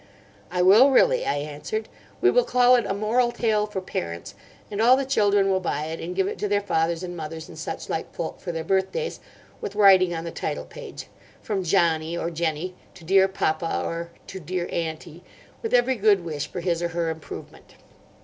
"I 0.49 0.63
will 0.63 0.89
really," 0.89 1.27
I 1.27 1.35
answered. 1.35 1.87
"We 2.21 2.31
will 2.31 2.43
call 2.43 2.73
it 2.73 2.87
a 2.87 2.93
moral 2.95 3.31
tale 3.31 3.67
for 3.67 3.81
parents; 3.81 4.33
and 4.71 4.81
all 4.81 4.97
the 4.97 5.05
children 5.05 5.47
will 5.51 5.59
buy 5.59 5.85
it 5.85 5.99
and 5.99 6.15
give 6.15 6.27
it 6.27 6.39
to 6.39 6.47
their 6.47 6.59
fathers 6.59 7.03
and 7.03 7.15
mothers 7.15 7.47
and 7.47 7.55
such 7.55 7.87
like 7.87 8.11
folk 8.11 8.39
for 8.39 8.51
their 8.51 8.63
birthdays, 8.63 9.19
with 9.61 9.75
writing 9.75 10.11
on 10.15 10.23
the 10.23 10.31
title 10.31 10.65
page, 10.65 11.05
'From 11.43 11.63
Johnny, 11.63 12.17
or 12.17 12.31
Jenny, 12.31 12.73
to 12.95 13.03
dear 13.03 13.27
Papa, 13.27 13.83
or 13.85 14.09
to 14.25 14.39
dear 14.39 14.67
Aunty, 14.71 15.21
with 15.61 15.71
every 15.71 15.97
good 15.97 16.25
wish 16.25 16.47
for 16.47 16.61
his 16.61 16.81
or 16.81 16.87
her 16.87 17.11
improvement! 17.11 17.75